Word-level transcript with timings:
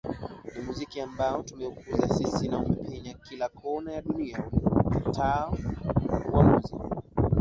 Ni 0.55 0.59
muziki 0.61 1.01
ambao 1.01 1.43
tumeukuza 1.43 2.07
sisi 2.09 2.47
na 2.47 2.59
umepenya 2.59 3.13
kila 3.13 3.49
kona 3.49 3.91
ya 3.93 4.01
dunia 4.01 4.43
Ikitaoa 4.97 5.51
uamuzi 6.33 6.73
huo 6.73 7.01